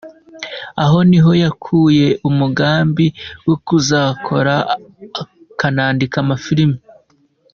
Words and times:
Aho 0.83 0.97
ni 1.09 1.19
ho 1.23 1.31
yakuye 1.43 2.07
umugambo 2.29 3.03
wo 3.47 3.55
kuzakora 3.65 4.53
akanandika 5.21 6.15
amafilimi. 6.23 6.77